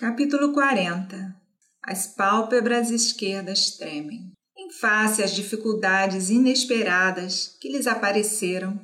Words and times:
Capítulo 0.00 0.54
40 0.54 1.36
As 1.84 2.06
pálpebras 2.06 2.90
esquerdas 2.90 3.72
tremem. 3.72 4.32
Em 4.56 4.72
face 4.72 5.22
às 5.22 5.30
dificuldades 5.30 6.30
inesperadas 6.30 7.54
que 7.60 7.68
lhes 7.68 7.86
apareceram, 7.86 8.80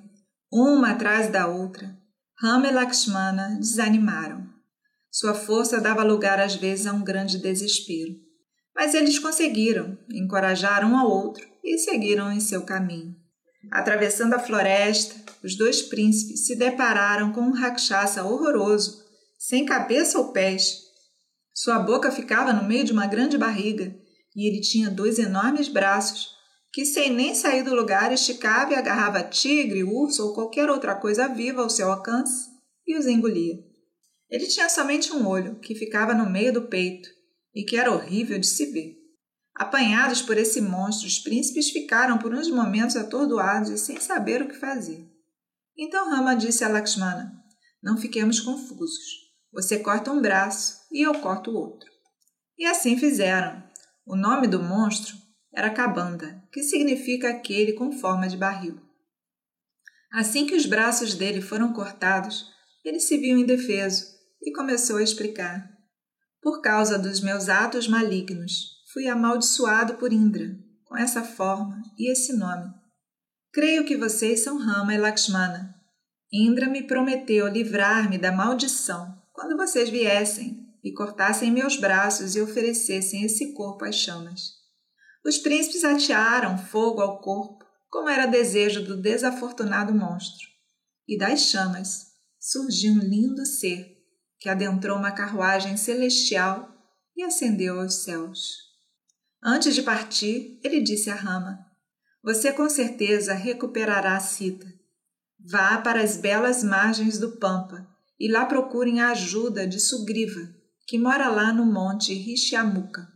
uma 0.52 0.90
atrás 0.90 1.30
da 1.30 1.46
outra, 1.46 1.96
Rama 2.38 2.68
e 2.68 2.70
Lakshmana 2.70 3.56
desanimaram. 3.58 4.46
Sua 5.10 5.32
força 5.32 5.80
dava 5.80 6.02
lugar 6.02 6.38
às 6.38 6.54
vezes 6.54 6.86
a 6.86 6.92
um 6.92 7.02
grande 7.02 7.38
desespero. 7.38 8.12
Mas 8.74 8.92
eles 8.92 9.18
conseguiram, 9.18 9.96
encorajaram 10.12 10.90
um 10.90 10.98
ao 10.98 11.10
outro 11.10 11.48
e 11.64 11.78
seguiram 11.78 12.30
em 12.30 12.40
seu 12.40 12.60
caminho. 12.66 13.16
Atravessando 13.72 14.34
a 14.34 14.38
floresta, 14.38 15.14
os 15.42 15.56
dois 15.56 15.80
príncipes 15.80 16.46
se 16.46 16.54
depararam 16.56 17.32
com 17.32 17.40
um 17.40 17.54
rakshasa 17.54 18.22
horroroso, 18.22 19.02
sem 19.38 19.64
cabeça 19.64 20.18
ou 20.18 20.30
pés, 20.30 20.85
sua 21.56 21.78
boca 21.78 22.12
ficava 22.12 22.52
no 22.52 22.68
meio 22.68 22.84
de 22.84 22.92
uma 22.92 23.06
grande 23.06 23.38
barriga 23.38 23.96
e 24.36 24.46
ele 24.46 24.60
tinha 24.60 24.90
dois 24.90 25.18
enormes 25.18 25.68
braços 25.68 26.28
que, 26.70 26.84
sem 26.84 27.10
nem 27.10 27.34
sair 27.34 27.62
do 27.62 27.74
lugar, 27.74 28.12
esticava 28.12 28.74
e 28.74 28.76
agarrava 28.76 29.22
tigre, 29.22 29.82
urso 29.82 30.22
ou 30.22 30.34
qualquer 30.34 30.68
outra 30.68 30.94
coisa 30.94 31.26
viva 31.26 31.62
ao 31.62 31.70
seu 31.70 31.90
alcance 31.90 32.50
e 32.86 32.98
os 32.98 33.06
engolia. 33.06 33.54
Ele 34.28 34.46
tinha 34.46 34.68
somente 34.68 35.10
um 35.14 35.26
olho, 35.26 35.58
que 35.58 35.74
ficava 35.74 36.12
no 36.12 36.28
meio 36.28 36.52
do 36.52 36.68
peito 36.68 37.08
e 37.54 37.64
que 37.64 37.78
era 37.78 37.90
horrível 37.90 38.38
de 38.38 38.46
se 38.46 38.66
ver. 38.66 38.94
Apanhados 39.54 40.20
por 40.20 40.36
esse 40.36 40.60
monstro, 40.60 41.08
os 41.08 41.18
príncipes 41.18 41.70
ficaram 41.70 42.18
por 42.18 42.34
uns 42.34 42.50
momentos 42.50 42.96
atordoados 42.96 43.70
e 43.70 43.78
sem 43.78 43.98
saber 43.98 44.42
o 44.42 44.48
que 44.48 44.58
fazer. 44.58 45.08
Então 45.74 46.10
Rama 46.10 46.36
disse 46.36 46.62
a 46.62 46.68
Lakshmana: 46.68 47.32
Não 47.82 47.96
fiquemos 47.96 48.40
confusos. 48.40 49.25
Você 49.52 49.78
corta 49.78 50.10
um 50.10 50.20
braço 50.20 50.82
e 50.90 51.06
eu 51.06 51.14
corto 51.20 51.50
o 51.50 51.54
outro. 51.54 51.90
E 52.58 52.64
assim 52.64 52.98
fizeram. 52.98 53.62
O 54.06 54.16
nome 54.16 54.46
do 54.46 54.62
monstro 54.62 55.16
era 55.54 55.70
Cabanda, 55.70 56.42
que 56.52 56.62
significa 56.62 57.30
aquele 57.30 57.72
com 57.72 57.92
forma 57.92 58.28
de 58.28 58.36
barril. 58.36 58.80
Assim 60.12 60.46
que 60.46 60.54
os 60.54 60.66
braços 60.66 61.14
dele 61.14 61.40
foram 61.40 61.72
cortados, 61.72 62.46
ele 62.84 63.00
se 63.00 63.18
viu 63.18 63.36
indefeso 63.36 64.06
e 64.42 64.52
começou 64.52 64.98
a 64.98 65.02
explicar. 65.02 65.68
Por 66.40 66.60
causa 66.60 66.98
dos 66.98 67.20
meus 67.20 67.48
atos 67.48 67.88
malignos, 67.88 68.76
fui 68.92 69.08
amaldiçoado 69.08 69.94
por 69.94 70.12
Indra, 70.12 70.56
com 70.84 70.96
essa 70.96 71.22
forma 71.22 71.82
e 71.98 72.10
esse 72.12 72.36
nome. 72.36 72.72
Creio 73.52 73.84
que 73.84 73.96
vocês 73.96 74.40
são 74.40 74.58
Rama 74.58 74.94
e 74.94 74.98
Lakshmana. 74.98 75.74
Indra 76.32 76.68
me 76.68 76.86
prometeu 76.86 77.48
livrar-me 77.48 78.18
da 78.18 78.30
maldição 78.30 79.16
quando 79.36 79.54
vocês 79.54 79.90
viessem 79.90 80.66
e 80.82 80.90
cortassem 80.90 81.52
meus 81.52 81.76
braços 81.76 82.34
e 82.34 82.40
oferecessem 82.40 83.22
esse 83.22 83.52
corpo 83.52 83.84
às 83.84 83.94
chamas. 83.94 84.54
Os 85.22 85.36
príncipes 85.36 85.84
atearam 85.84 86.56
fogo 86.56 87.02
ao 87.02 87.20
corpo, 87.20 87.64
como 87.90 88.08
era 88.08 88.24
desejo 88.24 88.82
do 88.82 88.96
desafortunado 88.96 89.94
monstro, 89.94 90.46
e 91.06 91.18
das 91.18 91.42
chamas 91.42 92.06
surgiu 92.40 92.94
um 92.94 92.98
lindo 92.98 93.44
ser 93.44 93.94
que 94.38 94.48
adentrou 94.48 94.96
uma 94.96 95.12
carruagem 95.12 95.76
celestial 95.76 96.74
e 97.14 97.22
ascendeu 97.22 97.78
aos 97.78 98.04
céus. 98.04 98.56
Antes 99.42 99.74
de 99.74 99.82
partir, 99.82 100.58
ele 100.64 100.80
disse 100.80 101.10
a 101.10 101.14
Rama: 101.14 101.58
Você 102.22 102.52
com 102.52 102.68
certeza 102.70 103.34
recuperará 103.34 104.16
a 104.16 104.20
Cita. 104.20 104.66
Vá 105.38 105.78
para 105.78 106.02
as 106.02 106.16
belas 106.16 106.64
margens 106.64 107.18
do 107.18 107.36
Pampa 107.36 107.95
e 108.18 108.30
lá 108.30 108.46
procurem 108.46 109.00
a 109.00 109.10
ajuda 109.10 109.66
de 109.66 109.78
Sugriva, 109.80 110.40
que 110.86 110.98
mora 110.98 111.28
lá 111.28 111.52
no 111.52 111.66
monte 111.66 112.14
Rishiamuka. 112.14 113.06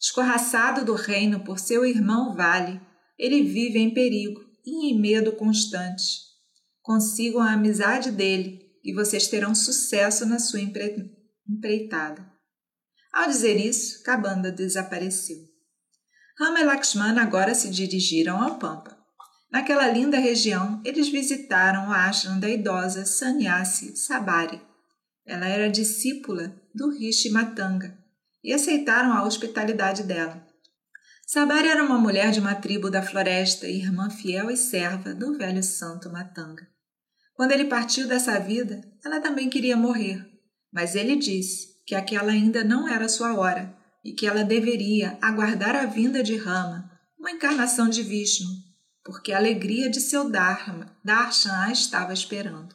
Escorraçado 0.00 0.84
do 0.84 0.94
reino 0.94 1.44
por 1.44 1.58
seu 1.58 1.84
irmão 1.84 2.34
Vale, 2.34 2.80
ele 3.18 3.42
vive 3.42 3.78
em 3.78 3.92
perigo 3.92 4.40
e 4.64 4.90
em 4.90 5.00
medo 5.00 5.32
constante. 5.32 6.04
Consigam 6.82 7.40
a 7.40 7.52
amizade 7.52 8.10
dele 8.10 8.60
e 8.84 8.92
vocês 8.92 9.26
terão 9.26 9.54
sucesso 9.54 10.24
na 10.24 10.38
sua 10.38 10.60
empre... 10.60 11.10
empreitada. 11.48 12.24
Ao 13.12 13.26
dizer 13.26 13.56
isso, 13.56 14.02
Cabanda 14.02 14.52
desapareceu. 14.52 15.38
Rama 16.38 16.60
e 16.60 16.64
Lakshmana 16.64 17.22
agora 17.22 17.54
se 17.54 17.70
dirigiram 17.70 18.42
ao 18.42 18.58
Pampa. 18.58 18.95
Naquela 19.56 19.88
linda 19.88 20.18
região, 20.18 20.82
eles 20.84 21.08
visitaram 21.08 21.88
o 21.88 21.90
ashram 21.90 22.38
da 22.38 22.46
idosa 22.46 23.06
Sannyasi 23.06 23.96
Sabari. 23.96 24.60
Ela 25.24 25.46
era 25.46 25.70
discípula 25.70 26.54
do 26.74 26.90
Rishi 26.90 27.30
Matanga 27.30 27.96
e 28.44 28.52
aceitaram 28.52 29.14
a 29.14 29.24
hospitalidade 29.24 30.02
dela. 30.02 30.46
Sabari 31.26 31.68
era 31.68 31.82
uma 31.82 31.96
mulher 31.96 32.32
de 32.32 32.38
uma 32.38 32.54
tribo 32.54 32.90
da 32.90 33.00
floresta, 33.00 33.66
irmã 33.66 34.10
fiel 34.10 34.50
e 34.50 34.58
serva 34.58 35.14
do 35.14 35.38
velho 35.38 35.62
santo 35.62 36.12
Matanga. 36.12 36.68
Quando 37.32 37.52
ele 37.52 37.64
partiu 37.64 38.06
dessa 38.06 38.38
vida, 38.38 38.82
ela 39.02 39.20
também 39.20 39.48
queria 39.48 39.74
morrer, 39.74 40.22
mas 40.70 40.94
ele 40.94 41.16
disse 41.16 41.82
que 41.86 41.94
aquela 41.94 42.30
ainda 42.30 42.62
não 42.62 42.86
era 42.86 43.08
sua 43.08 43.34
hora 43.34 43.74
e 44.04 44.12
que 44.12 44.26
ela 44.26 44.44
deveria 44.44 45.16
aguardar 45.22 45.74
a 45.74 45.86
vinda 45.86 46.22
de 46.22 46.36
Rama, 46.36 46.90
uma 47.18 47.30
encarnação 47.30 47.88
de 47.88 48.02
Vishnu, 48.02 48.66
porque 49.06 49.32
a 49.32 49.38
alegria 49.38 49.88
de 49.88 50.00
seu 50.00 50.28
Dharma, 50.28 50.92
Darshan 51.04 51.52
a 51.52 51.70
estava 51.70 52.12
esperando. 52.12 52.74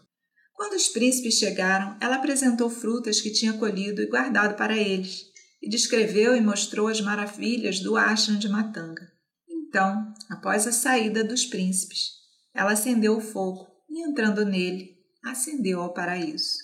Quando 0.53 0.75
os 0.75 0.87
príncipes 0.87 1.37
chegaram, 1.37 1.97
ela 1.99 2.15
apresentou 2.15 2.69
frutas 2.69 3.19
que 3.19 3.33
tinha 3.33 3.51
colhido 3.51 4.01
e 4.01 4.07
guardado 4.07 4.55
para 4.55 4.77
eles, 4.77 5.25
e 5.61 5.69
descreveu 5.69 6.33
e 6.33 6.39
mostrou 6.39 6.87
as 6.87 7.01
maravilhas 7.01 7.81
do 7.81 7.97
ashram 7.97 8.37
de 8.37 8.47
Matanga. 8.47 9.11
Então, 9.49 10.13
após 10.29 10.65
a 10.65 10.71
saída 10.71 11.21
dos 11.21 11.45
príncipes, 11.45 12.11
ela 12.53 12.71
acendeu 12.71 13.17
o 13.17 13.21
fogo 13.21 13.67
e, 13.89 14.01
entrando 14.01 14.45
nele, 14.45 14.95
ascendeu 15.25 15.81
ao 15.81 15.93
paraíso. 15.93 16.57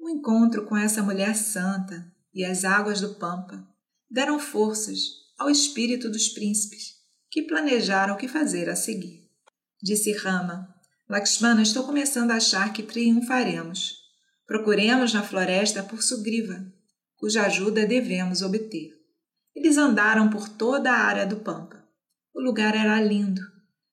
O 0.00 0.08
encontro 0.08 0.64
com 0.64 0.76
essa 0.76 1.02
mulher 1.02 1.36
santa 1.36 2.10
e 2.32 2.46
as 2.46 2.64
águas 2.64 3.02
do 3.02 3.14
Pampa 3.16 3.62
deram 4.10 4.38
forças 4.38 4.98
ao 5.38 5.50
espírito 5.50 6.08
dos 6.10 6.28
príncipes 6.30 6.95
que 7.30 7.42
planejaram 7.42 8.14
o 8.14 8.16
que 8.16 8.28
fazer 8.28 8.68
a 8.68 8.76
seguir. 8.76 9.26
Disse 9.82 10.12
Rama: 10.12 10.68
Lakshmana, 11.08 11.62
estou 11.62 11.84
começando 11.84 12.32
a 12.32 12.36
achar 12.36 12.72
que 12.72 12.82
triunfaremos. 12.82 13.94
Procuremos 14.46 15.12
na 15.12 15.22
floresta 15.22 15.82
por 15.82 16.02
Sugriva, 16.02 16.64
cuja 17.16 17.42
ajuda 17.42 17.86
devemos 17.86 18.42
obter. 18.42 18.90
Eles 19.54 19.76
andaram 19.76 20.28
por 20.28 20.48
toda 20.48 20.90
a 20.92 20.98
área 20.98 21.26
do 21.26 21.36
Pampa. 21.36 21.84
O 22.34 22.40
lugar 22.40 22.76
era 22.76 23.00
lindo, 23.00 23.40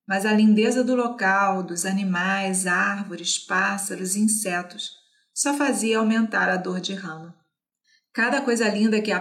mas 0.07 0.25
a 0.25 0.33
lindeza 0.33 0.83
do 0.83 0.95
local, 0.95 1.63
dos 1.63 1.85
animais, 1.85 2.67
árvores, 2.67 3.37
pássaros 3.37 4.15
e 4.15 4.19
insetos 4.19 4.91
só 5.33 5.55
fazia 5.55 5.97
aumentar 5.97 6.49
a 6.49 6.57
dor 6.57 6.79
de 6.79 6.93
Rama. 6.93 7.35
Cada 8.13 8.41
coisa 8.41 8.67
linda 8.69 9.01
que, 9.01 9.11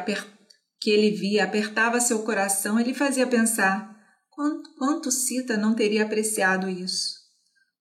que 0.81 0.91
ele 0.91 1.11
via 1.11 1.45
apertava 1.45 2.01
seu 2.01 2.23
coração 2.23 2.79
e 2.79 2.85
lhe 2.85 2.95
fazia 2.95 3.27
pensar 3.27 3.92
Quanto, 4.35 4.75
quanto 4.79 5.11
Sita 5.11 5.57
não 5.57 5.75
teria 5.75 6.05
apreciado 6.05 6.69
isso? 6.69 7.21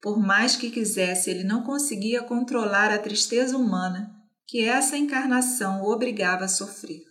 Por 0.01 0.19
mais 0.19 0.56
que 0.56 0.69
quisesse, 0.69 1.29
ele 1.29 1.44
não 1.44 1.63
conseguia 1.63 2.22
controlar 2.23 2.91
a 2.91 3.00
tristeza 3.00 3.56
humana 3.56 4.12
que 4.45 4.66
essa 4.66 4.97
encarnação 4.97 5.81
o 5.81 5.91
obrigava 5.91 6.44
a 6.44 6.50
sofrer. 6.50 7.03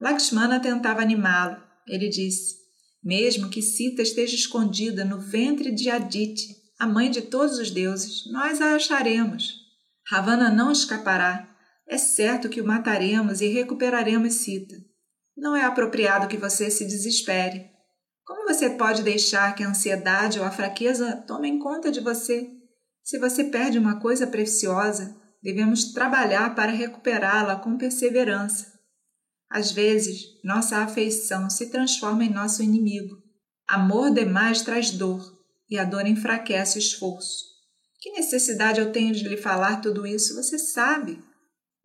Lakshmana 0.00 0.58
tentava 0.58 1.00
animá-lo. 1.00 1.62
Ele 1.86 2.08
disse: 2.08 2.56
Mesmo 3.04 3.48
que 3.48 3.62
Sita 3.62 4.02
esteja 4.02 4.34
escondida 4.34 5.04
no 5.04 5.20
ventre 5.20 5.72
de 5.72 5.88
Aditi, 5.88 6.48
a 6.76 6.86
mãe 6.86 7.08
de 7.08 7.22
todos 7.22 7.58
os 7.58 7.70
deuses, 7.70 8.24
nós 8.32 8.60
a 8.60 8.74
acharemos. 8.74 9.54
Ravana 10.08 10.50
não 10.50 10.72
escapará. 10.72 11.48
É 11.86 11.96
certo 11.96 12.48
que 12.48 12.60
o 12.60 12.66
mataremos 12.66 13.40
e 13.40 13.46
recuperaremos 13.46 14.34
Sita. 14.34 14.74
Não 15.36 15.54
é 15.54 15.64
apropriado 15.64 16.26
que 16.26 16.36
você 16.36 16.68
se 16.68 16.84
desespere. 16.84 17.71
Como 18.24 18.46
você 18.46 18.70
pode 18.70 19.02
deixar 19.02 19.54
que 19.54 19.64
a 19.64 19.68
ansiedade 19.68 20.38
ou 20.38 20.44
a 20.44 20.50
fraqueza 20.50 21.16
tomem 21.26 21.58
conta 21.58 21.90
de 21.90 22.00
você? 22.00 22.48
Se 23.02 23.18
você 23.18 23.44
perde 23.44 23.78
uma 23.78 23.98
coisa 23.98 24.26
preciosa, 24.26 25.16
devemos 25.42 25.92
trabalhar 25.92 26.54
para 26.54 26.70
recuperá-la 26.70 27.56
com 27.56 27.76
perseverança. 27.76 28.72
Às 29.50 29.72
vezes, 29.72 30.40
nossa 30.44 30.78
afeição 30.78 31.50
se 31.50 31.70
transforma 31.70 32.24
em 32.24 32.32
nosso 32.32 32.62
inimigo. 32.62 33.16
Amor 33.68 34.12
demais 34.12 34.62
traz 34.62 34.90
dor, 34.90 35.20
e 35.68 35.76
a 35.76 35.84
dor 35.84 36.06
enfraquece 36.06 36.78
o 36.78 36.80
esforço. 36.80 37.44
Que 38.00 38.12
necessidade 38.12 38.80
eu 38.80 38.92
tenho 38.92 39.12
de 39.12 39.28
lhe 39.28 39.36
falar 39.36 39.80
tudo 39.80 40.06
isso? 40.06 40.34
Você 40.36 40.58
sabe. 40.58 41.22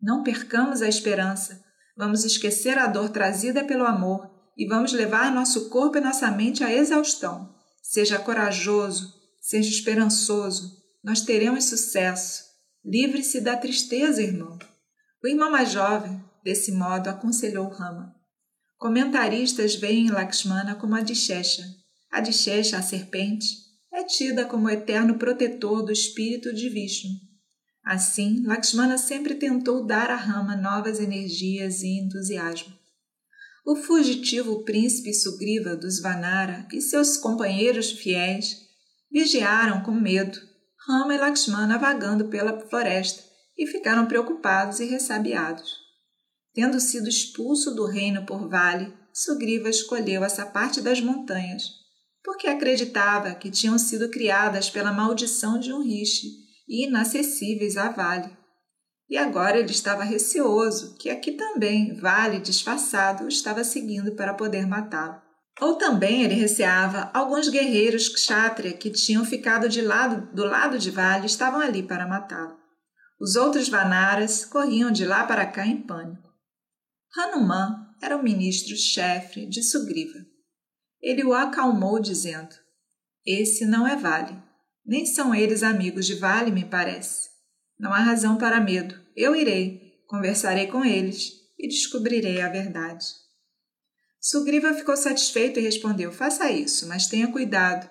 Não 0.00 0.22
percamos 0.22 0.82
a 0.82 0.88
esperança. 0.88 1.62
Vamos 1.96 2.24
esquecer 2.24 2.78
a 2.78 2.86
dor 2.86 3.08
trazida 3.08 3.64
pelo 3.64 3.84
amor 3.84 4.37
e 4.58 4.66
vamos 4.66 4.92
levar 4.92 5.32
nosso 5.32 5.68
corpo 5.68 5.96
e 5.96 6.00
nossa 6.00 6.28
mente 6.32 6.64
à 6.64 6.74
exaustão. 6.74 7.54
Seja 7.80 8.18
corajoso, 8.18 9.14
seja 9.40 9.70
esperançoso, 9.70 10.76
nós 11.02 11.20
teremos 11.20 11.64
sucesso. 11.64 12.42
Livre-se 12.84 13.40
da 13.40 13.56
tristeza, 13.56 14.20
irmão. 14.20 14.58
O 15.22 15.28
irmão 15.28 15.50
mais 15.50 15.70
jovem, 15.70 16.20
desse 16.42 16.72
modo 16.72 17.08
aconselhou 17.08 17.68
Rama. 17.68 18.14
Comentaristas 18.76 19.76
veem 19.76 20.10
Lakshmana 20.10 20.74
como 20.74 20.96
a 20.96 21.00
Dishesha. 21.00 21.62
A 22.10 22.20
Dishesha, 22.20 22.78
a 22.78 22.82
serpente, 22.82 23.46
é 23.92 24.02
tida 24.04 24.44
como 24.44 24.68
eterno 24.68 25.18
protetor 25.18 25.84
do 25.84 25.92
espírito 25.92 26.52
de 26.52 26.68
Vishnu. 26.68 27.10
Assim, 27.84 28.42
Lakshmana 28.44 28.98
sempre 28.98 29.34
tentou 29.34 29.86
dar 29.86 30.10
a 30.10 30.16
Rama 30.16 30.54
novas 30.56 31.00
energias 31.00 31.82
e 31.82 31.98
entusiasmo. 31.98 32.77
O 33.64 33.76
fugitivo 33.76 34.64
príncipe 34.64 35.12
Sugriva 35.12 35.76
dos 35.76 36.00
Vanara 36.00 36.66
e 36.72 36.80
seus 36.80 37.16
companheiros 37.16 37.90
fiéis 37.92 38.68
vigiaram 39.10 39.82
com 39.82 39.92
medo 39.92 40.38
Rama 40.88 41.14
e 41.14 41.18
Lakshmana 41.18 41.78
vagando 41.78 42.28
pela 42.28 42.58
floresta 42.68 43.22
e 43.58 43.66
ficaram 43.66 44.06
preocupados 44.06 44.80
e 44.80 44.86
ressabiados. 44.86 45.68
Tendo 46.54 46.80
sido 46.80 47.08
expulso 47.08 47.74
do 47.74 47.84
reino 47.84 48.24
por 48.24 48.48
Vale, 48.48 48.92
Sugriva 49.12 49.68
escolheu 49.68 50.24
essa 50.24 50.46
parte 50.46 50.80
das 50.80 51.00
montanhas, 51.00 51.64
porque 52.24 52.46
acreditava 52.46 53.34
que 53.34 53.50
tinham 53.50 53.78
sido 53.78 54.08
criadas 54.08 54.70
pela 54.70 54.92
maldição 54.92 55.58
de 55.58 55.72
um 55.72 55.82
riche 55.82 56.28
e 56.68 56.86
inacessíveis 56.86 57.76
a 57.76 57.90
Vale. 57.90 58.36
E 59.08 59.16
agora 59.16 59.58
ele 59.58 59.70
estava 59.70 60.04
receoso 60.04 60.96
que 60.96 61.08
aqui 61.08 61.32
também 61.32 61.94
Vale 61.96 62.40
disfarçado 62.40 63.24
o 63.24 63.28
estava 63.28 63.64
seguindo 63.64 64.12
para 64.12 64.34
poder 64.34 64.66
matá-lo. 64.66 65.20
Ou 65.60 65.76
também 65.76 66.22
ele 66.22 66.34
receava 66.34 67.10
alguns 67.14 67.48
guerreiros 67.48 68.08
kshatriya 68.08 68.74
que 68.74 68.90
tinham 68.90 69.24
ficado 69.24 69.68
de 69.68 69.80
lado, 69.80 70.32
do 70.34 70.44
lado 70.44 70.78
de 70.78 70.90
Vale 70.90 71.26
estavam 71.26 71.60
ali 71.60 71.82
para 71.82 72.06
matá-lo. 72.06 72.56
Os 73.20 73.34
outros 73.34 73.68
Vanaras 73.68 74.44
corriam 74.44 74.92
de 74.92 75.04
lá 75.04 75.26
para 75.26 75.44
cá 75.46 75.66
em 75.66 75.82
pânico. 75.82 76.28
Hanuman 77.16 77.88
era 78.00 78.16
o 78.16 78.22
ministro-chefe 78.22 79.46
de 79.46 79.62
Sugriva. 79.62 80.18
Ele 81.00 81.24
o 81.24 81.32
acalmou, 81.32 81.98
dizendo: 81.98 82.54
Esse 83.26 83.64
não 83.66 83.86
é 83.86 83.96
Vale. 83.96 84.40
Nem 84.86 85.04
são 85.04 85.34
eles 85.34 85.62
amigos 85.62 86.06
de 86.06 86.14
Vale, 86.14 86.52
me 86.52 86.64
parece. 86.64 87.27
Não 87.78 87.92
há 87.92 87.98
razão 87.98 88.36
para 88.36 88.60
medo. 88.60 88.98
Eu 89.16 89.36
irei, 89.36 90.02
conversarei 90.06 90.66
com 90.66 90.84
eles 90.84 91.32
e 91.58 91.68
descobrirei 91.68 92.40
a 92.40 92.48
verdade. 92.48 93.04
Sugriva 94.20 94.74
ficou 94.74 94.96
satisfeito 94.96 95.60
e 95.60 95.62
respondeu: 95.62 96.12
Faça 96.12 96.50
isso, 96.50 96.88
mas 96.88 97.06
tenha 97.06 97.30
cuidado. 97.30 97.88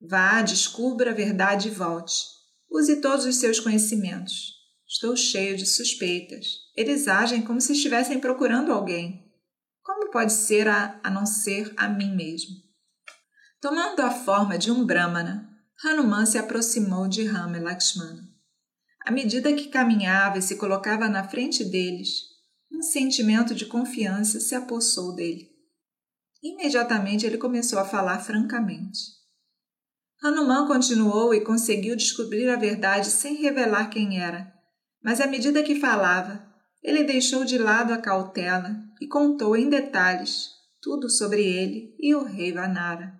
Vá, 0.00 0.42
descubra 0.42 1.10
a 1.10 1.14
verdade 1.14 1.68
e 1.68 1.70
volte. 1.70 2.14
Use 2.70 3.00
todos 3.00 3.24
os 3.24 3.36
seus 3.36 3.60
conhecimentos. 3.60 4.58
Estou 4.86 5.16
cheio 5.16 5.56
de 5.56 5.66
suspeitas. 5.66 6.46
Eles 6.76 7.08
agem 7.08 7.42
como 7.42 7.60
se 7.60 7.72
estivessem 7.72 8.18
procurando 8.18 8.72
alguém. 8.72 9.24
Como 9.82 10.10
pode 10.10 10.32
ser 10.32 10.68
a, 10.68 11.00
a 11.02 11.10
não 11.10 11.26
ser 11.26 11.72
a 11.76 11.88
mim 11.88 12.14
mesmo? 12.14 12.56
Tomando 13.60 14.00
a 14.00 14.10
forma 14.10 14.56
de 14.56 14.70
um 14.70 14.84
Brahmana, 14.84 15.48
Hanuman 15.84 16.26
se 16.26 16.38
aproximou 16.38 17.08
de 17.08 17.24
Rama 17.24 17.56
e 17.58 17.60
Lakshmana. 17.60 18.37
À 19.08 19.10
medida 19.10 19.54
que 19.54 19.68
caminhava 19.68 20.36
e 20.36 20.42
se 20.42 20.56
colocava 20.56 21.08
na 21.08 21.26
frente 21.26 21.64
deles, 21.64 22.10
um 22.70 22.82
sentimento 22.82 23.54
de 23.54 23.64
confiança 23.64 24.38
se 24.38 24.54
apossou 24.54 25.14
dele. 25.14 25.48
Imediatamente 26.42 27.24
ele 27.24 27.38
começou 27.38 27.78
a 27.78 27.86
falar 27.86 28.18
francamente. 28.18 28.98
Hanuman 30.22 30.66
continuou 30.66 31.32
e 31.32 31.40
conseguiu 31.40 31.96
descobrir 31.96 32.50
a 32.50 32.56
verdade 32.56 33.06
sem 33.08 33.36
revelar 33.36 33.88
quem 33.88 34.20
era 34.20 34.52
mas 35.02 35.22
à 35.22 35.26
medida 35.26 35.62
que 35.62 35.80
falava, 35.80 36.44
ele 36.82 37.04
deixou 37.04 37.42
de 37.44 37.56
lado 37.56 37.94
a 37.94 37.98
cautela 37.98 38.76
e 39.00 39.06
contou 39.06 39.56
em 39.56 39.70
detalhes 39.70 40.50
tudo 40.82 41.08
sobre 41.08 41.42
ele 41.42 41.94
e 41.98 42.14
o 42.14 42.24
rei 42.24 42.52
Vanara. 42.52 43.18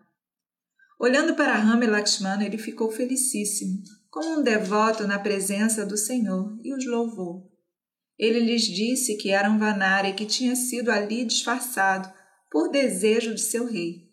Olhando 1.01 1.35
para 1.35 1.55
Rama 1.55 1.85
e 1.85 1.89
Lakshmana, 1.89 2.45
ele 2.45 2.59
ficou 2.59 2.91
felicíssimo, 2.91 3.83
como 4.11 4.41
um 4.41 4.43
devoto 4.43 5.07
na 5.07 5.19
presença 5.19 5.85
do 5.85 5.97
Senhor, 5.97 6.59
e 6.63 6.75
os 6.75 6.87
louvou. 6.87 7.51
Ele 8.19 8.41
lhes 8.41 8.63
disse 8.63 9.17
que 9.17 9.31
eram 9.31 9.59
Vanara 9.59 10.09
e 10.09 10.15
que 10.15 10.27
tinha 10.27 10.57
sido 10.57 10.91
ali 10.91 11.25
disfarçado 11.25 12.13
por 12.51 12.71
desejo 12.71 13.35
de 13.35 13.41
seu 13.41 13.67
rei. 13.67 14.09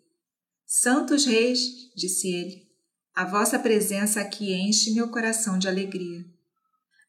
Santos 0.65 1.25
reis, 1.25 1.59
disse 1.95 2.27
ele, 2.27 2.65
a 3.15 3.23
vossa 3.23 3.57
presença 3.57 4.19
aqui 4.19 4.53
enche 4.53 4.93
meu 4.93 5.09
coração 5.09 5.57
de 5.57 5.67
alegria. 5.67 6.25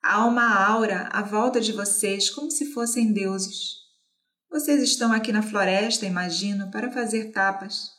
Há 0.03 0.25
uma 0.25 0.55
aura 0.65 1.09
à 1.12 1.21
volta 1.21 1.61
de 1.61 1.73
vocês 1.73 2.31
como 2.31 2.49
se 2.49 2.73
fossem 2.73 3.12
deuses. 3.12 3.75
Vocês 4.49 4.81
estão 4.82 5.12
aqui 5.12 5.32
na 5.32 5.43
floresta, 5.43 6.06
imagino, 6.06 6.71
para 6.71 6.93
fazer 6.93 7.32
tapas. 7.32 7.91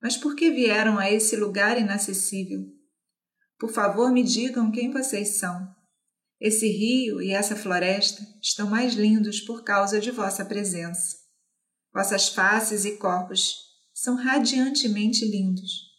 Mas 0.00 0.16
por 0.16 0.36
que 0.36 0.50
vieram 0.50 0.96
a 0.96 1.10
esse 1.10 1.34
lugar 1.34 1.76
inacessível? 1.76 2.60
Por 3.60 3.70
favor, 3.70 4.10
me 4.10 4.22
digam 4.22 4.72
quem 4.72 4.90
vocês 4.90 5.38
são. 5.38 5.68
Esse 6.40 6.66
rio 6.66 7.20
e 7.20 7.30
essa 7.32 7.54
floresta 7.54 8.26
estão 8.42 8.70
mais 8.70 8.94
lindos 8.94 9.42
por 9.42 9.62
causa 9.62 10.00
de 10.00 10.10
vossa 10.10 10.42
presença. 10.46 11.18
Vossas 11.92 12.30
faces 12.30 12.86
e 12.86 12.96
corpos 12.96 13.54
são 13.92 14.16
radiantemente 14.16 15.26
lindos. 15.26 15.90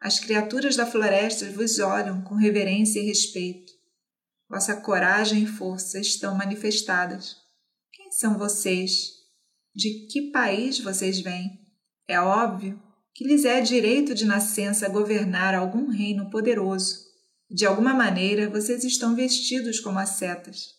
As 0.00 0.20
criaturas 0.20 0.76
da 0.76 0.86
floresta 0.86 1.50
vos 1.50 1.80
olham 1.80 2.22
com 2.22 2.36
reverência 2.36 3.00
e 3.00 3.06
respeito. 3.06 3.72
Vossa 4.48 4.76
coragem 4.76 5.42
e 5.42 5.46
força 5.46 5.98
estão 5.98 6.36
manifestadas. 6.36 7.34
Quem 7.92 8.12
são 8.12 8.38
vocês? 8.38 9.08
De 9.74 10.06
que 10.06 10.30
país 10.30 10.78
vocês 10.78 11.20
vêm? 11.20 11.50
É 12.06 12.20
óbvio 12.20 12.80
que 13.12 13.26
lhes 13.26 13.44
é 13.44 13.60
direito 13.60 14.14
de 14.14 14.24
nascença 14.24 14.88
governar 14.88 15.52
algum 15.52 15.90
reino 15.90 16.30
poderoso. 16.30 17.07
De 17.50 17.64
alguma 17.64 17.94
maneira, 17.94 18.50
vocês 18.50 18.84
estão 18.84 19.14
vestidos 19.14 19.80
como 19.80 19.98
ascetas. 19.98 20.76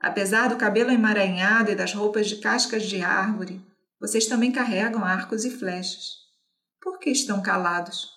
Apesar 0.00 0.48
do 0.48 0.56
cabelo 0.56 0.90
emaranhado 0.90 1.70
e 1.70 1.74
das 1.74 1.92
roupas 1.92 2.28
de 2.28 2.36
cascas 2.36 2.84
de 2.84 3.02
árvore, 3.02 3.60
vocês 4.00 4.26
também 4.26 4.50
carregam 4.50 5.04
arcos 5.04 5.44
e 5.44 5.50
flechas. 5.50 6.04
Por 6.80 6.98
que 6.98 7.10
estão 7.10 7.42
calados? 7.42 8.08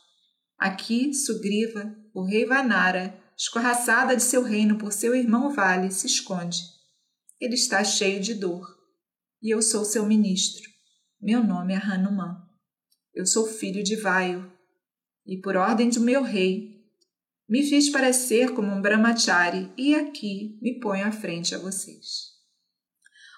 Aqui, 0.57 1.13
Sugriva, 1.13 1.93
o 2.13 2.23
rei 2.23 2.45
Vanara, 2.45 3.19
escorraçada 3.35 4.15
de 4.15 4.21
seu 4.21 4.43
reino 4.43 4.77
por 4.77 4.93
seu 4.93 5.15
irmão 5.15 5.49
Vale, 5.49 5.91
se 5.91 6.05
esconde. 6.05 6.61
Ele 7.39 7.55
está 7.55 7.83
cheio 7.83 8.21
de 8.21 8.35
dor. 8.35 8.65
E 9.41 9.49
eu 9.49 9.61
sou 9.61 9.83
seu 9.83 10.05
ministro. 10.05 10.69
Meu 11.19 11.43
nome 11.43 11.73
é 11.73 11.77
Hanuman. 11.77 12.37
Eu 13.13 13.25
sou 13.25 13.47
filho 13.47 13.83
de 13.83 13.95
Vaio. 13.95 14.51
E 15.25 15.41
por 15.41 15.57
ordem 15.57 15.89
do 15.89 15.99
meu 15.99 16.21
rei, 16.21 16.70
me 17.51 17.63
fiz 17.63 17.89
parecer 17.89 18.53
como 18.53 18.71
um 18.71 18.81
brahmachari 18.81 19.69
e 19.77 19.93
aqui 19.93 20.57
me 20.61 20.79
ponho 20.79 21.05
à 21.05 21.11
frente 21.11 21.53
a 21.53 21.57
vocês. 21.57 22.31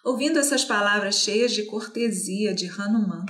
Ouvindo 0.05 0.37
essas 0.37 0.63
palavras 0.63 1.15
cheias 1.15 1.51
de 1.51 1.63
cortesia 1.63 2.53
de 2.53 2.67
Hanuman, 2.67 3.25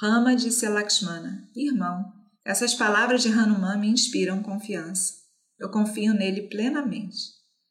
Rama 0.00 0.34
disse 0.34 0.64
a 0.64 0.70
Lakshmana: 0.70 1.46
Irmão, 1.54 2.02
essas 2.42 2.72
palavras 2.74 3.20
de 3.20 3.28
Hanuman 3.28 3.76
me 3.76 3.88
inspiram 3.88 4.42
confiança. 4.42 5.12
Eu 5.58 5.70
confio 5.70 6.14
nele 6.14 6.48
plenamente. 6.48 7.18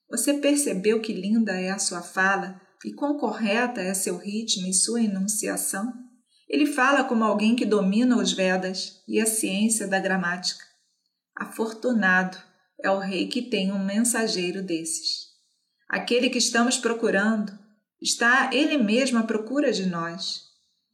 Você 0.08 0.36
percebeu 0.36 1.02
que 1.02 1.12
linda 1.12 1.60
é 1.60 1.72
a 1.72 1.80
sua 1.80 2.04
fala 2.04 2.62
e 2.86 2.94
quão 2.94 3.18
correta 3.18 3.82
é 3.82 3.92
seu 3.96 4.18
ritmo 4.18 4.68
e 4.68 4.74
sua 4.74 5.02
enunciação? 5.02 5.92
Ele 6.48 6.68
fala 6.68 7.04
como 7.04 7.24
alguém 7.24 7.56
que 7.56 7.66
domina 7.66 8.18
os 8.18 8.32
Vedas 8.32 9.02
e 9.08 9.20
a 9.20 9.26
ciência 9.26 9.88
da 9.88 10.00
gramática. 10.00 10.69
Afortunado 11.40 12.38
é 12.84 12.92
o 12.92 13.00
rei 13.00 13.28
que 13.28 13.42
tem 13.42 13.72
um 13.72 13.84
mensageiro 13.84 14.62
desses. 14.62 15.30
Aquele 15.88 16.30
que 16.30 16.38
estamos 16.38 16.78
procurando 16.78 17.58
está 18.02 18.50
ele 18.54 18.78
mesmo 18.78 19.18
à 19.18 19.24
procura 19.24 19.72
de 19.72 19.86
nós. 19.86 20.42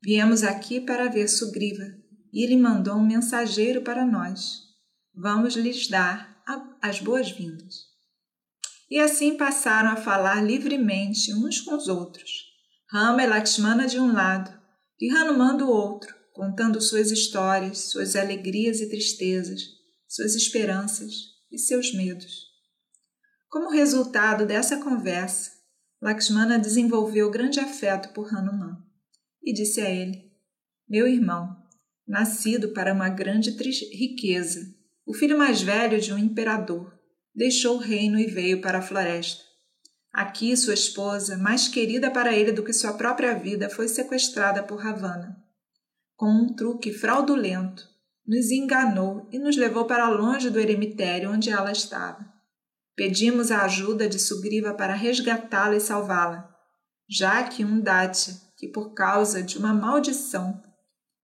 Viemos 0.03 0.43
aqui 0.43 0.79
para 0.79 1.09
ver 1.09 1.27
Sugriva 1.27 1.83
e 2.31 2.43
ele 2.43 2.55
mandou 2.55 2.95
um 2.95 3.05
mensageiro 3.05 3.81
para 3.81 4.05
nós. 4.05 4.61
Vamos 5.15 5.55
lhes 5.55 5.87
dar 5.87 6.43
as 6.79 6.99
boas-vindas. 6.99 7.73
E 8.89 8.99
assim 8.99 9.35
passaram 9.35 9.89
a 9.89 9.95
falar 9.95 10.43
livremente 10.43 11.33
uns 11.33 11.59
com 11.61 11.75
os 11.75 11.87
outros, 11.87 12.31
Rama 12.91 13.23
e 13.23 13.27
Lakshmana 13.27 13.87
de 13.87 13.99
um 13.99 14.13
lado 14.13 14.53
e 15.01 15.09
Hanuman 15.09 15.57
do 15.57 15.67
outro, 15.67 16.13
contando 16.33 16.79
suas 16.79 17.09
histórias, 17.09 17.89
suas 17.89 18.15
alegrias 18.15 18.79
e 18.79 18.89
tristezas, 18.89 19.74
suas 20.07 20.35
esperanças 20.35 21.13
e 21.51 21.57
seus 21.57 21.93
medos. 21.93 22.45
Como 23.49 23.69
resultado 23.69 24.45
dessa 24.45 24.77
conversa, 24.77 25.51
Lakshmana 26.01 26.59
desenvolveu 26.59 27.31
grande 27.31 27.59
afeto 27.59 28.13
por 28.13 28.33
Hanuman 28.33 28.77
e 29.43 29.53
disse 29.53 29.81
a 29.81 29.89
ele: 29.89 30.31
Meu 30.87 31.07
irmão, 31.07 31.55
nascido 32.07 32.69
para 32.69 32.93
uma 32.93 33.09
grande 33.09 33.51
riqueza 33.51 34.75
o 35.05 35.13
filho 35.13 35.37
mais 35.37 35.61
velho 35.61 36.01
de 36.01 36.11
um 36.11 36.17
imperador, 36.17 36.91
deixou 37.33 37.75
o 37.75 37.79
reino 37.79 38.19
e 38.19 38.25
veio 38.25 38.59
para 38.59 38.79
a 38.79 38.81
floresta. 38.81 39.43
Aqui, 40.11 40.55
sua 40.57 40.73
esposa, 40.73 41.37
mais 41.37 41.67
querida 41.67 42.09
para 42.09 42.33
ele 42.33 42.51
do 42.51 42.63
que 42.63 42.73
sua 42.73 42.93
própria 42.93 43.35
vida, 43.35 43.69
foi 43.69 43.87
sequestrada 43.87 44.63
por 44.63 44.79
Ravana. 44.79 45.37
Com 46.15 46.27
um 46.27 46.55
truque 46.55 46.91
fraudulento, 46.91 47.87
nos 48.27 48.51
enganou 48.51 49.27
e 49.31 49.37
nos 49.37 49.55
levou 49.55 49.85
para 49.85 50.09
longe 50.09 50.49
do 50.49 50.59
eremitério 50.59 51.31
onde 51.31 51.49
ela 51.49 51.71
estava. 51.71 52.25
Pedimos 52.95 53.51
a 53.51 53.63
ajuda 53.63 54.07
de 54.07 54.17
Sugriva 54.17 54.73
para 54.73 54.93
resgatá-la 54.93 55.75
e 55.75 55.81
salvá-la, 55.81 56.49
já 57.09 57.43
que 57.43 57.63
um 57.63 57.79
Datya, 57.79 58.33
que 58.57 58.67
por 58.67 58.93
causa 58.93 59.43
de 59.43 59.57
uma 59.57 59.73
maldição 59.73 60.61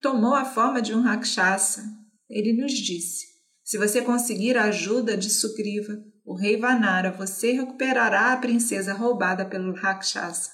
tomou 0.02 0.36
a 0.36 0.46
forma 0.46 0.82
de 0.82 0.94
um 0.94 1.02
Rakshasa, 1.02 1.84
ele 2.30 2.54
nos 2.54 2.74
disse: 2.74 3.26
se 3.64 3.78
você 3.78 4.02
conseguir 4.02 4.58
a 4.58 4.66
ajuda 4.66 5.16
de 5.16 5.30
Sugriva, 5.30 6.04
o 6.26 6.36
rei 6.36 6.58
Vanara, 6.58 7.12
você 7.12 7.54
recuperará 7.54 8.34
a 8.34 8.38
princesa 8.38 8.94
roubada 8.94 9.46
pelo 9.46 9.74
Rakshasa. 9.74 10.52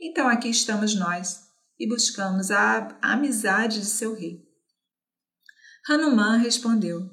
Então 0.00 0.28
aqui 0.28 0.48
estamos 0.48 0.94
nós 0.94 1.40
e 1.78 1.88
buscamos 1.88 2.50
a 2.50 2.98
amizade 3.00 3.80
de 3.80 3.86
seu 3.86 4.14
rei. 4.14 4.49
Hanuman 5.88 6.38
respondeu: 6.38 7.08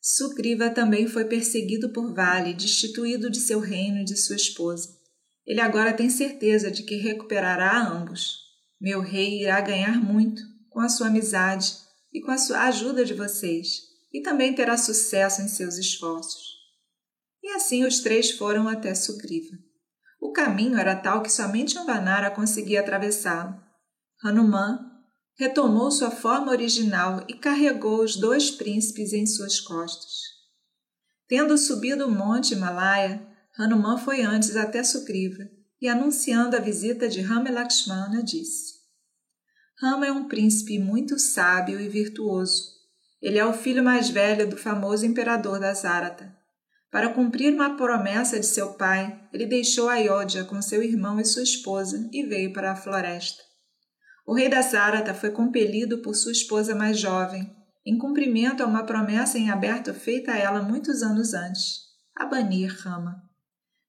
Sugriva 0.00 0.70
também 0.70 1.08
foi 1.08 1.24
perseguido 1.24 1.90
por 1.90 2.14
Vale, 2.14 2.54
destituído 2.54 3.30
de 3.30 3.40
seu 3.40 3.58
reino 3.58 4.00
e 4.00 4.04
de 4.04 4.16
sua 4.16 4.36
esposa. 4.36 4.88
Ele 5.46 5.60
agora 5.60 5.92
tem 5.92 6.08
certeza 6.08 6.70
de 6.70 6.82
que 6.82 6.96
recuperará 6.96 7.86
ambos. 7.88 8.38
Meu 8.80 9.00
rei 9.00 9.42
irá 9.42 9.60
ganhar 9.60 10.02
muito 10.02 10.42
com 10.70 10.80
a 10.80 10.88
sua 10.88 11.06
amizade 11.06 11.74
e 12.12 12.20
com 12.20 12.30
a 12.30 12.38
sua 12.38 12.62
ajuda 12.64 13.04
de 13.04 13.14
vocês, 13.14 13.80
e 14.12 14.22
também 14.22 14.54
terá 14.54 14.76
sucesso 14.76 15.42
em 15.42 15.48
seus 15.48 15.76
esforços. 15.76 16.54
E 17.42 17.48
assim 17.50 17.84
os 17.84 18.00
três 18.00 18.30
foram 18.30 18.68
até 18.68 18.94
Sugriva. 18.94 19.56
O 20.20 20.32
caminho 20.32 20.78
era 20.78 20.96
tal 20.96 21.22
que 21.22 21.30
somente 21.30 21.78
Ambanara 21.78 22.30
conseguia 22.30 22.80
atravessá-lo. 22.80 23.60
Hanuman 24.22 24.93
retomou 25.36 25.90
sua 25.90 26.10
forma 26.10 26.52
original 26.52 27.24
e 27.28 27.34
carregou 27.34 28.02
os 28.02 28.16
dois 28.16 28.50
príncipes 28.50 29.12
em 29.12 29.26
suas 29.26 29.60
costas. 29.60 30.12
Tendo 31.26 31.56
subido 31.58 32.06
o 32.06 32.10
monte 32.10 32.54
Himalaia, 32.54 33.26
Hanuman 33.58 33.98
foi 33.98 34.22
antes 34.22 34.56
até 34.56 34.82
Sugriva 34.82 35.48
e, 35.80 35.88
anunciando 35.88 36.56
a 36.56 36.60
visita 36.60 37.08
de 37.08 37.20
Rama 37.20 37.50
Lakshmana, 37.50 38.22
disse: 38.22 38.74
Rama 39.80 40.06
é 40.06 40.12
um 40.12 40.28
príncipe 40.28 40.78
muito 40.78 41.18
sábio 41.18 41.80
e 41.80 41.88
virtuoso. 41.88 42.74
Ele 43.20 43.38
é 43.38 43.44
o 43.44 43.52
filho 43.52 43.82
mais 43.82 44.10
velho 44.10 44.48
do 44.48 44.56
famoso 44.56 45.04
imperador 45.04 45.58
da 45.58 45.72
Zarata. 45.74 46.34
Para 46.90 47.12
cumprir 47.12 47.52
uma 47.52 47.76
promessa 47.76 48.38
de 48.38 48.46
seu 48.46 48.74
pai, 48.74 49.28
ele 49.32 49.46
deixou 49.46 49.88
Ayodhya 49.88 50.44
com 50.44 50.62
seu 50.62 50.82
irmão 50.82 51.18
e 51.18 51.24
sua 51.24 51.42
esposa 51.42 52.08
e 52.12 52.22
veio 52.22 52.52
para 52.52 52.72
a 52.72 52.76
floresta. 52.76 53.43
O 54.26 54.34
rei 54.34 54.48
da 54.48 54.62
Zarata 54.62 55.12
foi 55.12 55.30
compelido 55.30 55.98
por 55.98 56.14
sua 56.14 56.32
esposa 56.32 56.74
mais 56.74 56.98
jovem, 56.98 57.54
em 57.86 57.98
cumprimento 57.98 58.62
a 58.62 58.66
uma 58.66 58.84
promessa 58.84 59.38
em 59.38 59.50
aberto 59.50 59.92
feita 59.92 60.32
a 60.32 60.38
ela 60.38 60.62
muitos 60.62 61.02
anos 61.02 61.34
antes, 61.34 61.80
a 62.16 62.24
banir 62.24 62.74
Rama. 62.82 63.22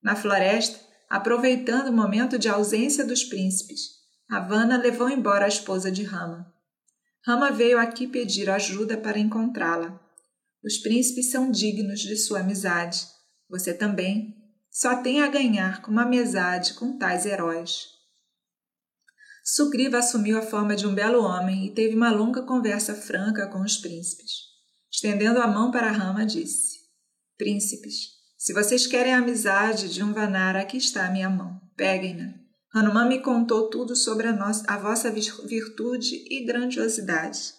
Na 0.04 0.16
floresta, 0.16 0.80
aproveitando 1.10 1.88
o 1.88 1.94
momento 1.94 2.38
de 2.38 2.50
ausência 2.50 3.06
dos 3.06 3.24
príncipes, 3.24 3.96
Ravana 4.30 4.78
levou 4.78 5.10
embora 5.10 5.46
a 5.46 5.48
esposa 5.48 5.92
de 5.92 6.04
Rama. 6.04 6.52
Rama 7.26 7.52
veio 7.52 7.80
aqui 7.80 8.06
pedir 8.06 8.50
ajuda 8.50 8.98
para 8.98 9.18
encontrá-la. 9.18 10.00
Os 10.64 10.78
príncipes 10.78 11.32
são 11.32 11.50
dignos 11.50 12.02
de 12.02 12.18
sua 12.18 12.40
amizade. 12.40 13.08
Você 13.50 13.74
também. 13.74 14.36
Só 14.70 15.02
tem 15.02 15.22
a 15.22 15.28
ganhar 15.28 15.82
com 15.82 15.92
uma 15.92 16.04
amizade 16.04 16.74
com 16.74 16.98
tais 16.98 17.26
heróis. 17.26 17.86
Sugriva 19.48 20.00
assumiu 20.00 20.40
a 20.40 20.42
forma 20.42 20.76
de 20.76 20.88
um 20.88 20.96
belo 20.96 21.24
homem 21.24 21.68
e 21.68 21.70
teve 21.72 21.96
uma 21.96 22.10
longa 22.10 22.42
conversa 22.42 22.96
franca 22.96 23.46
com 23.48 23.62
os 23.62 23.78
príncipes. 23.78 24.32
Estendendo 24.92 25.40
a 25.40 25.46
mão 25.46 25.70
para 25.70 25.92
Rama, 25.92 26.26
disse: 26.26 26.80
Príncipes, 27.38 28.08
se 28.40 28.54
vocês 28.54 28.88
querem 28.88 29.14
a 29.14 29.20
amizade 29.20 29.94
de 29.94 30.04
um 30.04 30.14
Vanara, 30.14 30.62
aqui 30.62 30.78
está 30.78 31.06
a 31.06 31.12
minha 31.12 31.30
mão. 31.30 31.62
Peguem-na. 31.78 32.34
Hanuman 32.74 33.08
me 33.08 33.22
contou 33.22 33.70
tudo 33.70 33.96
sobre 33.96 34.28
a, 34.28 34.34
nossa, 34.34 34.66
a 34.68 34.80
vossa 34.80 35.12
virtude 35.12 36.26
e 36.28 36.44
grandiosidade. 36.44 37.54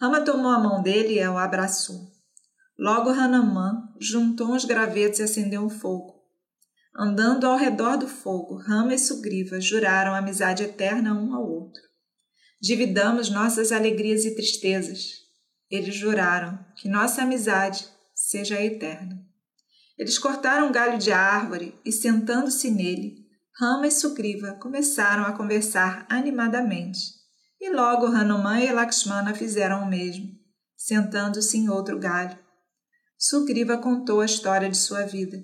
Rama 0.00 0.22
tomou 0.22 0.50
a 0.50 0.58
mão 0.58 0.82
dele 0.82 1.20
e 1.20 1.28
o 1.28 1.36
abraçou. 1.36 2.10
Logo 2.78 3.10
Hanuman 3.10 3.82
juntou 4.00 4.54
os 4.54 4.64
gravetos 4.64 5.18
e 5.18 5.24
acendeu 5.24 5.60
um 5.60 5.68
fogo. 5.68 6.17
Andando 7.00 7.46
ao 7.46 7.56
redor 7.56 7.96
do 7.96 8.08
fogo, 8.08 8.56
Rama 8.56 8.92
e 8.92 8.98
Sugriva 8.98 9.60
juraram 9.60 10.16
amizade 10.16 10.64
eterna 10.64 11.14
um 11.14 11.32
ao 11.32 11.48
outro. 11.48 11.80
Dividamos 12.60 13.30
nossas 13.30 13.70
alegrias 13.70 14.24
e 14.24 14.34
tristezas. 14.34 15.12
Eles 15.70 15.94
juraram 15.94 16.58
que 16.74 16.88
nossa 16.88 17.22
amizade 17.22 17.86
seja 18.16 18.60
eterna. 18.60 19.16
Eles 19.96 20.18
cortaram 20.18 20.66
um 20.66 20.72
galho 20.72 20.98
de 20.98 21.12
árvore 21.12 21.72
e, 21.84 21.92
sentando-se 21.92 22.68
nele, 22.68 23.14
Rama 23.60 23.86
e 23.86 23.92
Sugriva 23.92 24.54
começaram 24.54 25.22
a 25.22 25.32
conversar 25.32 26.04
animadamente. 26.10 26.98
E 27.60 27.70
logo 27.70 28.06
Hanuman 28.06 28.58
e 28.60 28.72
Lakshmana 28.72 29.34
fizeram 29.34 29.84
o 29.84 29.88
mesmo, 29.88 30.32
sentando-se 30.76 31.58
em 31.58 31.68
outro 31.68 31.96
galho. 31.96 32.36
Sugriva 33.16 33.78
contou 33.78 34.20
a 34.20 34.26
história 34.26 34.68
de 34.68 34.76
sua 34.76 35.06
vida. 35.06 35.36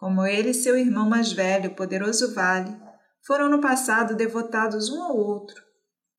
Como 0.00 0.24
ele 0.24 0.48
e 0.48 0.54
seu 0.54 0.78
irmão 0.78 1.06
mais 1.06 1.30
velho, 1.30 1.74
poderoso 1.74 2.32
Vale, 2.32 2.74
foram 3.26 3.50
no 3.50 3.60
passado 3.60 4.16
devotados 4.16 4.88
um 4.88 5.02
ao 5.02 5.14
outro, 5.14 5.62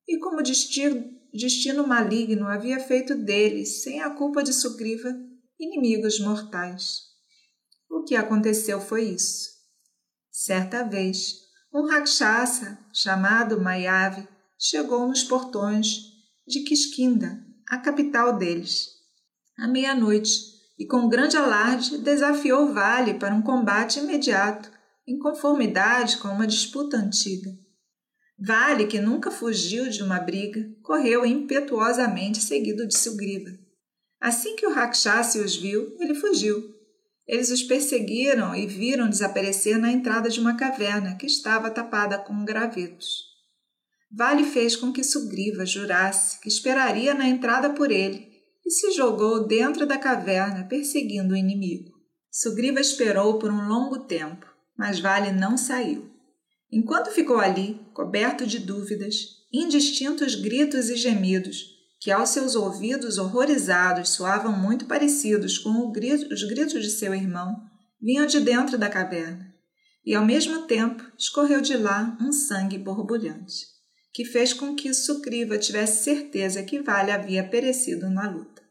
e 0.06 0.20
como 0.20 0.40
destino, 0.40 1.04
destino 1.34 1.84
maligno 1.84 2.46
havia 2.46 2.78
feito 2.78 3.16
deles, 3.16 3.82
sem 3.82 4.00
a 4.00 4.10
culpa 4.10 4.40
de 4.40 4.52
Sugriva, 4.52 5.12
inimigos 5.58 6.20
mortais. 6.20 7.00
O 7.90 8.04
que 8.04 8.14
aconteceu 8.14 8.80
foi 8.80 9.02
isso. 9.02 9.50
Certa 10.30 10.84
vez, 10.84 11.40
um 11.74 11.84
Rakshasa, 11.88 12.78
chamado 12.94 13.60
Mayavi, 13.60 14.28
chegou 14.56 15.08
nos 15.08 15.24
portões 15.24 16.04
de 16.46 16.60
Kiskinda, 16.60 17.44
a 17.68 17.78
capital 17.78 18.38
deles. 18.38 18.90
À 19.58 19.66
meia-noite, 19.66 20.51
e 20.82 20.84
com 20.84 21.08
grande 21.08 21.36
alarde 21.36 21.98
desafiou 21.98 22.72
Vale 22.74 23.14
para 23.14 23.32
um 23.32 23.40
combate 23.40 24.00
imediato, 24.00 24.68
em 25.06 25.16
conformidade 25.16 26.16
com 26.16 26.26
uma 26.26 26.44
disputa 26.44 26.96
antiga. 26.96 27.50
Vale, 28.36 28.88
que 28.88 29.00
nunca 29.00 29.30
fugiu 29.30 29.88
de 29.88 30.02
uma 30.02 30.18
briga, 30.18 30.68
correu 30.82 31.24
impetuosamente 31.24 32.42
seguido 32.42 32.84
de 32.84 32.98
Sugriva. 32.98 33.50
Assim 34.20 34.56
que 34.56 34.66
o 34.66 34.72
Rakshasi 34.72 35.38
os 35.38 35.54
viu, 35.54 35.96
ele 36.00 36.16
fugiu. 36.16 36.60
Eles 37.28 37.52
os 37.52 37.62
perseguiram 37.62 38.52
e 38.52 38.66
viram 38.66 39.08
desaparecer 39.08 39.78
na 39.78 39.92
entrada 39.92 40.28
de 40.28 40.40
uma 40.40 40.56
caverna 40.56 41.14
que 41.14 41.26
estava 41.26 41.70
tapada 41.70 42.18
com 42.18 42.44
gravetos. 42.44 43.22
Vale 44.10 44.42
fez 44.42 44.74
com 44.74 44.92
que 44.92 45.04
Sugriva 45.04 45.64
jurasse 45.64 46.40
que 46.40 46.48
esperaria 46.48 47.14
na 47.14 47.28
entrada 47.28 47.70
por 47.70 47.92
ele 47.92 48.31
e 48.64 48.70
se 48.70 48.92
jogou 48.92 49.46
dentro 49.46 49.86
da 49.86 49.98
caverna, 49.98 50.64
perseguindo 50.64 51.34
o 51.34 51.36
inimigo. 51.36 51.90
Sugriva 52.30 52.80
esperou 52.80 53.38
por 53.38 53.50
um 53.50 53.68
longo 53.68 54.00
tempo, 54.00 54.46
mas 54.76 55.00
Vale 55.00 55.32
não 55.32 55.56
saiu. 55.56 56.10
Enquanto 56.70 57.10
ficou 57.10 57.38
ali, 57.38 57.78
coberto 57.92 58.46
de 58.46 58.58
dúvidas, 58.58 59.14
indistintos 59.52 60.34
gritos 60.34 60.88
e 60.88 60.96
gemidos, 60.96 61.66
que 62.00 62.10
aos 62.10 62.30
seus 62.30 62.54
ouvidos 62.54 63.18
horrorizados 63.18 64.10
soavam 64.10 64.52
muito 64.56 64.86
parecidos 64.86 65.58
com 65.58 65.92
grito, 65.92 66.32
os 66.32 66.42
gritos 66.44 66.82
de 66.82 66.90
seu 66.90 67.14
irmão, 67.14 67.56
vinham 68.00 68.26
de 68.26 68.40
dentro 68.40 68.78
da 68.78 68.88
caverna. 68.88 69.52
E 70.04 70.14
ao 70.14 70.24
mesmo 70.24 70.66
tempo 70.66 71.04
escorreu 71.18 71.60
de 71.60 71.76
lá 71.76 72.16
um 72.20 72.32
sangue 72.32 72.78
borbulhante 72.78 73.72
que 74.12 74.24
fez 74.24 74.52
com 74.52 74.74
que 74.74 74.92
Sucriva 74.92 75.56
tivesse 75.56 76.04
certeza 76.04 76.62
que 76.62 76.80
Vale 76.80 77.10
havia 77.10 77.42
perecido 77.42 78.10
na 78.10 78.28
luta. 78.28 78.62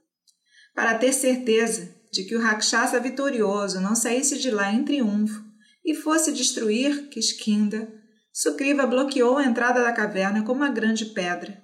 Para 0.75 0.97
ter 0.97 1.11
certeza 1.11 1.93
de 2.11 2.23
que 2.23 2.35
o 2.35 2.41
Rakshasa 2.41 2.99
vitorioso 2.99 3.81
não 3.81 3.95
saísse 3.95 4.37
de 4.37 4.51
lá 4.51 4.71
em 4.71 4.83
triunfo 4.83 5.43
e 5.83 5.95
fosse 5.95 6.31
destruir 6.31 7.09
Kishkinda, 7.09 7.91
Sugriva 8.31 8.85
bloqueou 8.85 9.37
a 9.37 9.45
entrada 9.45 9.81
da 9.81 9.91
caverna 9.91 10.43
com 10.43 10.53
uma 10.53 10.69
grande 10.69 11.05
pedra 11.07 11.61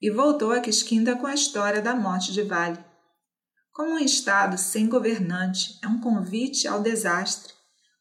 e 0.00 0.10
voltou 0.10 0.52
a 0.52 0.60
Kishkinda 0.60 1.16
com 1.16 1.26
a 1.26 1.34
história 1.34 1.80
da 1.80 1.94
morte 1.94 2.32
de 2.32 2.42
Vale. 2.42 2.78
Como 3.72 3.94
um 3.94 3.98
estado 3.98 4.56
sem 4.58 4.88
governante 4.88 5.78
é 5.82 5.88
um 5.88 6.00
convite 6.00 6.68
ao 6.68 6.82
desastre, 6.82 7.52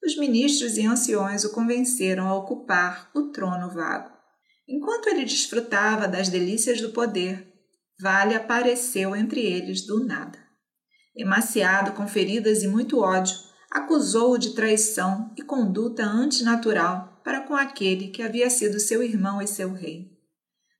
os 0.06 0.18
ministros 0.18 0.78
e 0.78 0.86
anciões 0.86 1.44
o 1.46 1.52
convenceram 1.52 2.28
a 2.28 2.36
ocupar 2.36 3.10
o 3.16 3.32
trono 3.32 3.70
vago. 3.70 4.13
Enquanto 4.68 5.08
ele 5.08 5.26
desfrutava 5.26 6.08
das 6.08 6.30
delícias 6.30 6.82
do 6.82 6.90
poder, 6.90 7.52
Vale 8.00 8.34
apareceu 8.34 9.16
entre 9.16 9.42
eles 9.42 9.86
do 9.86 10.04
nada. 10.04 10.40
Emaciado, 11.16 11.92
com 11.92 12.08
feridas 12.08 12.64
e 12.64 12.68
muito 12.68 13.00
ódio, 13.00 13.36
acusou-o 13.70 14.38
de 14.38 14.56
traição 14.56 15.32
e 15.38 15.42
conduta 15.42 16.04
antinatural 16.04 17.22
para 17.24 17.42
com 17.42 17.56
aquele 17.56 18.08
que 18.08 18.22
havia 18.22 18.50
sido 18.50 18.80
seu 18.80 19.04
irmão 19.04 19.42
e 19.42 19.48
seu 19.48 19.74
rei. 19.74 20.12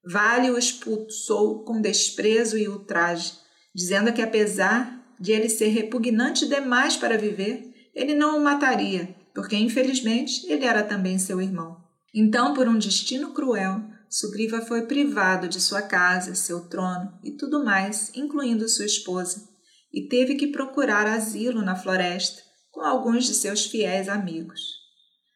Vale 0.06 0.50
o 0.50 0.58
expulsou 0.58 1.64
com 1.64 1.80
desprezo 1.80 2.58
e 2.58 2.68
ultraje, 2.68 3.34
dizendo 3.74 4.12
que 4.12 4.22
apesar 4.22 5.02
de 5.20 5.32
ele 5.32 5.48
ser 5.48 5.68
repugnante 5.68 6.48
demais 6.48 6.98
para 6.98 7.18
viver, 7.18 7.72
ele 7.96 8.14
não 8.16 8.38
o 8.38 8.44
mataria, 8.44 9.16
porque 9.34 9.56
infelizmente 9.56 10.46
ele 10.52 10.66
era 10.66 10.84
também 10.84 11.18
seu 11.18 11.40
irmão. 11.40 11.83
Então, 12.14 12.54
por 12.54 12.68
um 12.68 12.78
destino 12.78 13.34
cruel, 13.34 13.82
Sugriva 14.08 14.62
foi 14.62 14.86
privado 14.86 15.48
de 15.48 15.60
sua 15.60 15.82
casa, 15.82 16.36
seu 16.36 16.68
trono 16.70 17.18
e 17.24 17.32
tudo 17.32 17.66
mais, 17.66 18.12
incluindo 18.14 18.70
sua 18.70 18.86
esposa, 18.86 19.50
e 19.92 20.08
teve 20.08 20.36
que 20.36 20.48
procurar 20.48 21.08
asilo 21.08 21.64
na 21.64 21.76
floresta 21.76 22.42
com 22.72 22.82
alguns 22.82 23.26
de 23.26 23.34
seus 23.34 23.66
fiéis 23.66 24.08
amigos. 24.08 24.62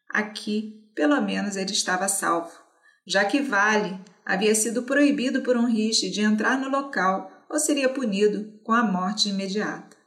Aqui, 0.09 0.91
pelo 0.95 1.19
menos, 1.21 1.55
ele 1.55 1.71
estava 1.71 2.07
salvo, 2.07 2.51
já 3.05 3.25
que 3.25 3.41
Vale 3.41 3.99
havia 4.23 4.53
sido 4.53 4.83
proibido 4.83 5.41
por 5.41 5.57
um 5.57 5.65
riche 5.65 6.11
de 6.11 6.21
entrar 6.21 6.59
no 6.59 6.69
local 6.69 7.31
ou 7.49 7.59
seria 7.59 7.89
punido 7.89 8.59
com 8.63 8.73
a 8.73 8.83
morte 8.83 9.29
imediata. 9.29 9.97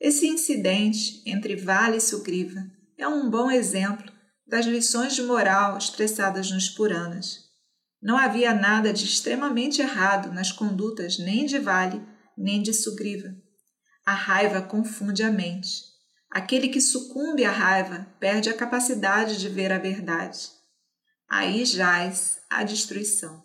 Esse 0.00 0.26
incidente 0.28 1.22
entre 1.26 1.56
Vale 1.56 1.96
e 1.96 2.00
Sugriva 2.00 2.60
é 2.96 3.08
um 3.08 3.28
bom 3.28 3.50
exemplo 3.50 4.19
das 4.50 4.66
lições 4.66 5.14
de 5.14 5.22
moral 5.22 5.78
expressadas 5.78 6.50
nos 6.50 6.68
Puranas. 6.68 7.48
Não 8.02 8.18
havia 8.18 8.52
nada 8.52 8.92
de 8.92 9.04
extremamente 9.04 9.80
errado 9.80 10.32
nas 10.32 10.50
condutas 10.50 11.18
nem 11.18 11.46
de 11.46 11.58
Vale 11.58 12.02
nem 12.36 12.60
de 12.60 12.74
Sugriva. 12.74 13.34
A 14.04 14.12
raiva 14.12 14.60
confunde 14.60 15.22
a 15.22 15.30
mente. 15.30 15.84
Aquele 16.30 16.68
que 16.68 16.80
sucumbe 16.80 17.44
à 17.44 17.50
raiva 17.50 18.06
perde 18.18 18.48
a 18.48 18.56
capacidade 18.56 19.38
de 19.38 19.48
ver 19.48 19.70
a 19.70 19.78
verdade. 19.78 20.48
Aí 21.28 21.64
jaz 21.64 22.40
a 22.50 22.64
destruição. 22.64 23.44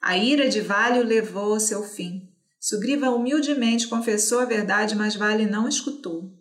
A 0.00 0.16
ira 0.16 0.48
de 0.48 0.60
Vale 0.60 1.00
o 1.00 1.04
levou 1.04 1.54
ao 1.54 1.60
seu 1.60 1.82
fim. 1.82 2.28
Sugriva 2.60 3.10
humildemente 3.10 3.88
confessou 3.88 4.38
a 4.38 4.44
verdade, 4.44 4.94
mas 4.94 5.16
Vale 5.16 5.46
não 5.46 5.68
escutou. 5.68 6.32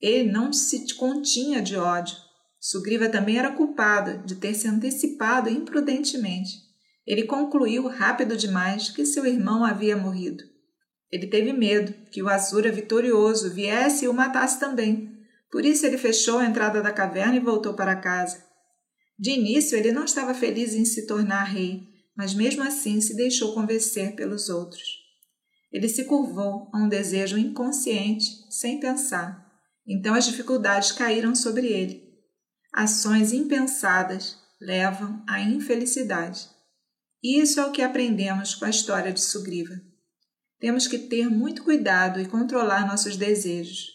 Ele 0.00 0.30
não 0.30 0.52
se 0.52 0.94
continha 0.94 1.60
de 1.60 1.76
ódio. 1.76 2.27
Sugriva 2.60 3.08
também 3.08 3.38
era 3.38 3.52
culpado 3.52 4.24
de 4.26 4.36
ter 4.36 4.54
se 4.54 4.66
antecipado 4.68 5.48
imprudentemente 5.48 6.68
ele 7.08 7.22
concluiu 7.22 7.86
rápido 7.88 8.36
demais 8.36 8.90
que 8.90 9.06
seu 9.06 9.24
irmão 9.24 9.64
havia 9.64 9.96
morrido. 9.96 10.44
Ele 11.10 11.26
teve 11.26 11.54
medo 11.54 11.94
que 12.12 12.22
o 12.22 12.28
Azura 12.28 12.70
vitorioso 12.70 13.50
viesse 13.50 14.04
e 14.04 14.08
o 14.08 14.12
matasse 14.12 14.60
também. 14.60 15.16
Por 15.50 15.64
isso 15.64 15.86
ele 15.86 15.96
fechou 15.96 16.36
a 16.36 16.44
entrada 16.44 16.82
da 16.82 16.92
caverna 16.92 17.36
e 17.36 17.40
voltou 17.40 17.72
para 17.72 17.96
casa. 17.96 18.44
De 19.18 19.30
início 19.30 19.78
ele 19.78 19.90
não 19.90 20.04
estava 20.04 20.34
feliz 20.34 20.74
em 20.74 20.84
se 20.84 21.06
tornar 21.06 21.44
rei, 21.44 21.88
mas 22.14 22.34
mesmo 22.34 22.62
assim 22.62 23.00
se 23.00 23.16
deixou 23.16 23.54
convencer 23.54 24.14
pelos 24.14 24.50
outros. 24.50 24.98
Ele 25.72 25.88
se 25.88 26.04
curvou 26.04 26.68
a 26.74 26.78
um 26.78 26.90
desejo 26.90 27.38
inconsciente, 27.38 28.26
sem 28.50 28.78
pensar. 28.78 29.50
Então 29.86 30.14
as 30.14 30.26
dificuldades 30.26 30.92
caíram 30.92 31.34
sobre 31.34 31.68
ele. 31.68 32.07
Ações 32.80 33.32
impensadas 33.32 34.38
levam 34.60 35.24
à 35.26 35.40
infelicidade. 35.40 36.48
Isso 37.20 37.58
é 37.58 37.66
o 37.66 37.72
que 37.72 37.82
aprendemos 37.82 38.54
com 38.54 38.66
a 38.66 38.70
história 38.70 39.12
de 39.12 39.20
Sugriva. 39.20 39.74
Temos 40.60 40.86
que 40.86 40.96
ter 40.96 41.28
muito 41.28 41.64
cuidado 41.64 42.20
e 42.20 42.28
controlar 42.28 42.86
nossos 42.86 43.16
desejos. 43.16 43.88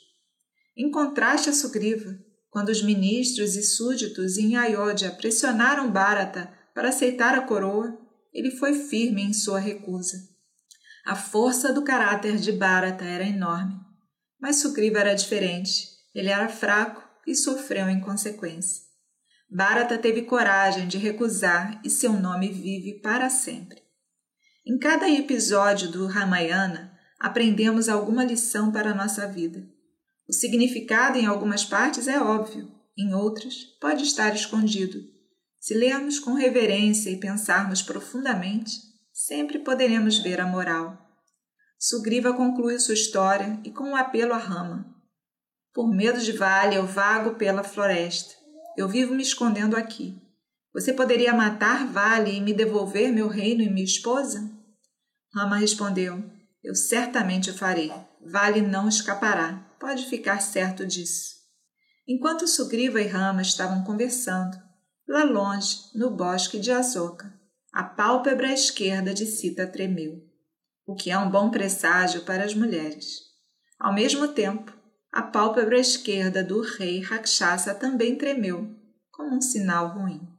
Em 0.75 0.91
contraste 0.91 1.49
a 1.49 1.53
Sugriva, 1.53 2.13
quando 2.49 2.67
os 2.67 2.83
ministros 2.83 3.55
e 3.55 3.63
súditos 3.63 4.37
em 4.37 4.57
Ayodhya 4.57 5.11
pressionaram 5.11 5.89
Bharata 5.89 6.53
para 6.75 6.89
aceitar 6.89 7.35
a 7.35 7.41
coroa, 7.43 7.97
ele 8.33 8.51
foi 8.51 8.73
firme 8.73 9.21
em 9.21 9.31
sua 9.31 9.59
recusa. 9.59 10.17
A 11.05 11.15
força 11.15 11.71
do 11.71 11.85
caráter 11.85 12.35
de 12.35 12.51
Bharata 12.51 13.05
era 13.05 13.25
enorme, 13.25 13.79
mas 14.41 14.57
Sugriva 14.57 14.99
era 14.99 15.13
diferente. 15.13 15.87
Ele 16.13 16.27
era 16.27 16.49
fraco 16.49 17.02
e 17.25 17.35
sofreu 17.35 17.89
em 17.89 17.99
consequência. 17.99 18.83
Bharata 19.49 19.97
teve 19.97 20.23
coragem 20.23 20.87
de 20.87 20.97
recusar 20.97 21.79
e 21.83 21.89
seu 21.89 22.13
nome 22.13 22.49
vive 22.49 22.99
para 23.01 23.29
sempre. 23.29 23.81
Em 24.65 24.77
cada 24.79 25.09
episódio 25.09 25.91
do 25.91 26.07
Ramayana, 26.07 26.97
aprendemos 27.19 27.87
alguma 27.87 28.23
lição 28.23 28.71
para 28.71 28.91
a 28.91 28.95
nossa 28.95 29.27
vida. 29.27 29.63
O 30.27 30.33
significado 30.33 31.17
em 31.17 31.25
algumas 31.25 31.65
partes 31.65 32.07
é 32.07 32.19
óbvio, 32.19 32.71
em 32.97 33.13
outras 33.13 33.55
pode 33.79 34.03
estar 34.03 34.33
escondido. 34.33 34.99
Se 35.59 35.73
lermos 35.73 36.19
com 36.19 36.33
reverência 36.33 37.09
e 37.09 37.19
pensarmos 37.19 37.81
profundamente, 37.81 38.71
sempre 39.13 39.59
poderemos 39.59 40.17
ver 40.17 40.41
a 40.41 40.47
moral. 40.47 40.97
Sugriva 41.77 42.33
conclui 42.33 42.79
sua 42.79 42.93
história 42.93 43.59
e 43.63 43.71
com 43.71 43.83
um 43.83 43.95
apelo 43.95 44.33
a 44.33 44.37
Rama. 44.37 44.92
Por 45.73 45.89
medo 45.89 46.19
de 46.21 46.31
vale, 46.31 46.75
eu 46.75 46.85
vago 46.85 47.35
pela 47.35 47.63
floresta. 47.63 48.35
Eu 48.77 48.87
vivo 48.87 49.15
me 49.15 49.23
escondendo 49.23 49.75
aqui. 49.75 50.21
Você 50.73 50.93
poderia 50.93 51.33
matar 51.33 51.87
Vale 51.87 52.31
e 52.31 52.41
me 52.41 52.53
devolver 52.53 53.11
meu 53.11 53.27
reino 53.27 53.61
e 53.61 53.69
minha 53.69 53.85
esposa? 53.85 54.51
Rama 55.33 55.57
respondeu: 55.57 56.23
Eu 56.63 56.75
certamente 56.75 57.49
o 57.49 57.53
farei. 57.53 57.91
Vale 58.25 58.61
não 58.61 58.87
escapará. 58.87 59.67
Pode 59.79 60.05
ficar 60.05 60.41
certo 60.41 60.85
disso. 60.85 61.33
Enquanto 62.07 62.47
Sugriva 62.47 63.01
e 63.01 63.07
Rama 63.07 63.41
estavam 63.41 63.83
conversando, 63.83 64.57
lá 65.07 65.23
longe, 65.23 65.77
no 65.95 66.09
bosque 66.11 66.59
de 66.59 66.71
Azoka, 66.71 67.33
a 67.71 67.83
pálpebra 67.83 68.51
esquerda 68.51 69.13
de 69.13 69.25
Sita 69.25 69.65
tremeu, 69.65 70.21
o 70.85 70.95
que 70.95 71.09
é 71.09 71.17
um 71.17 71.29
bom 71.29 71.49
presságio 71.49 72.21
para 72.21 72.43
as 72.43 72.53
mulheres. 72.53 73.19
Ao 73.79 73.93
mesmo 73.93 74.27
tempo, 74.27 74.73
a 75.13 75.21
pálpebra 75.21 75.77
esquerda 75.77 76.43
do 76.43 76.59
rei 76.61 76.99
Rakshasa 76.99 77.75
também 77.75 78.17
tremeu, 78.17 78.75
como 79.11 79.35
um 79.35 79.41
sinal 79.41 79.89
ruim. 79.89 80.32